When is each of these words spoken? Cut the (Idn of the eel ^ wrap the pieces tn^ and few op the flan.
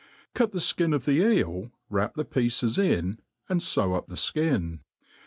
Cut 0.33 0.51
the 0.51 0.57
(Idn 0.79 0.93
of 0.95 1.05
the 1.05 1.19
eel 1.21 1.51
^ 1.51 1.71
wrap 1.87 2.15
the 2.15 2.25
pieces 2.25 2.77
tn^ 2.77 3.19
and 3.47 3.61
few 3.63 3.93
op 3.93 4.07
the 4.07 4.15
flan. 4.17 4.79